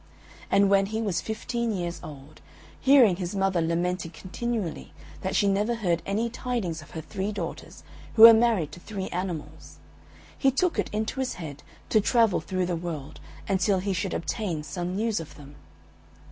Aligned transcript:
And 0.49 0.67
when 0.67 0.87
he 0.87 0.99
was 0.99 1.21
fifteen 1.21 1.71
years 1.71 1.99
old, 2.03 2.41
hearing 2.79 3.17
his 3.17 3.35
mother 3.35 3.61
lamenting 3.61 4.09
continually 4.09 4.93
that 5.21 5.35
she 5.35 5.47
never 5.47 5.75
heard 5.75 6.01
any 6.07 6.27
tidings 6.27 6.81
of 6.81 6.89
her 6.97 7.01
three 7.01 7.31
daughters, 7.31 7.83
who 8.15 8.23
were 8.23 8.33
married 8.33 8.71
to 8.71 8.79
three 8.79 9.09
animals; 9.09 9.77
he 10.35 10.49
took 10.49 10.79
it 10.79 10.89
into 10.91 11.19
his 11.19 11.33
head 11.35 11.61
to 11.89 12.01
travel 12.01 12.41
through 12.41 12.65
the 12.65 12.75
world 12.75 13.19
until 13.47 13.77
he 13.77 13.93
should 13.93 14.15
obtain 14.15 14.63
some 14.63 14.95
news 14.95 15.19
of 15.19 15.35
them. 15.35 15.53